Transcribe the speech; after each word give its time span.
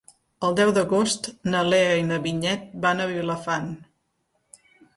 El 0.45 0.55
deu 0.59 0.69
d'agost 0.77 1.29
na 1.55 1.61
Lea 1.67 1.91
i 1.99 2.07
na 2.13 2.19
Vinyet 2.25 2.65
van 2.87 3.05
a 3.07 3.09
Vilafant. 3.15 3.71